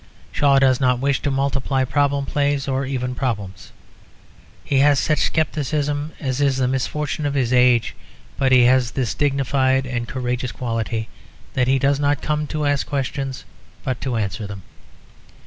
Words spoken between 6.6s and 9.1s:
misfortune of his age; but he has